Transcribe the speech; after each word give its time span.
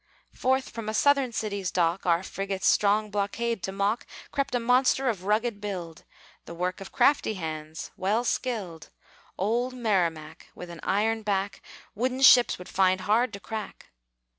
Forth 0.33 0.69
from 0.71 0.89
a 0.89 0.95
Southern 0.95 1.31
city's 1.31 1.69
dock, 1.69 2.07
Our 2.07 2.23
frigates' 2.23 2.65
strong 2.65 3.11
blockade 3.11 3.61
to 3.61 3.71
mock, 3.71 4.07
Crept 4.31 4.55
a 4.55 4.59
monster 4.59 5.09
of 5.09 5.25
rugged 5.25 5.61
build, 5.61 6.05
The 6.45 6.55
work 6.55 6.81
of 6.81 6.91
crafty 6.91 7.35
hands, 7.35 7.91
well 7.95 8.23
skilled 8.23 8.89
Old 9.37 9.75
Merrimac, 9.75 10.49
with 10.55 10.71
an 10.71 10.79
iron 10.81 11.21
back 11.21 11.61
Wooden 11.93 12.21
ships 12.23 12.57
would 12.57 12.67
find 12.67 13.01
hard 13.01 13.31
to 13.33 13.39
crack. 13.39 13.91